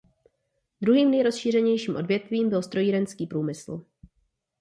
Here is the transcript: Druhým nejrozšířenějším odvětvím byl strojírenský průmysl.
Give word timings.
Druhým 0.81 1.11
nejrozšířenějším 1.11 1.95
odvětvím 1.95 2.49
byl 2.49 2.61
strojírenský 2.61 3.27
průmysl. 3.27 3.85